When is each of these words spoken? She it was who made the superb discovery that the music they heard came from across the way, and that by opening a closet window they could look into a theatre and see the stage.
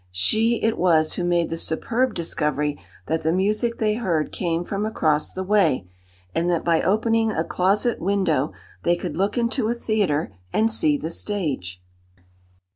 She 0.09 0.55
it 0.63 0.79
was 0.79 1.13
who 1.13 1.23
made 1.23 1.51
the 1.51 1.57
superb 1.59 2.15
discovery 2.15 2.79
that 3.05 3.21
the 3.21 3.31
music 3.31 3.77
they 3.77 3.93
heard 3.93 4.31
came 4.31 4.63
from 4.63 4.83
across 4.83 5.31
the 5.31 5.43
way, 5.43 5.87
and 6.33 6.49
that 6.49 6.65
by 6.65 6.81
opening 6.81 7.31
a 7.31 7.43
closet 7.43 7.99
window 7.99 8.51
they 8.81 8.95
could 8.95 9.15
look 9.15 9.37
into 9.37 9.69
a 9.69 9.75
theatre 9.75 10.31
and 10.51 10.71
see 10.71 10.97
the 10.97 11.11
stage. 11.11 11.83